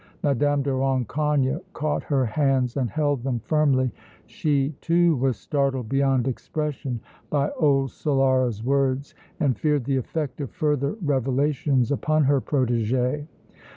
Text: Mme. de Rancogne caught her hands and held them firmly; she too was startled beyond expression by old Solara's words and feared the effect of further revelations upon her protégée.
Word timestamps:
Mme. 0.23 0.63
de 0.63 0.71
Rancogne 0.73 1.61
caught 1.73 2.01
her 2.05 2.25
hands 2.25 2.75
and 2.75 2.89
held 2.89 3.21
them 3.21 3.37
firmly; 3.37 3.91
she 4.25 4.73
too 4.81 5.15
was 5.15 5.37
startled 5.37 5.89
beyond 5.89 6.27
expression 6.27 6.99
by 7.29 7.51
old 7.51 7.91
Solara's 7.91 8.63
words 8.63 9.13
and 9.39 9.59
feared 9.59 9.83
the 9.85 9.97
effect 9.97 10.41
of 10.41 10.49
further 10.49 10.93
revelations 11.03 11.91
upon 11.91 12.23
her 12.23 12.41
protégée. 12.41 13.27